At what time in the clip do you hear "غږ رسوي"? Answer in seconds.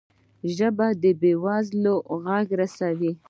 2.23-3.11